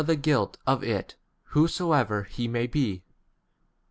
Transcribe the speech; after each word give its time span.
the 0.03 0.15
guilt 0.15 0.57
[of 0.65 0.83
it], 0.83 1.15
whosoever 1.49 2.25
i 2.27 2.33
he 2.33 2.47
may 2.47 2.65
be. 2.65 3.03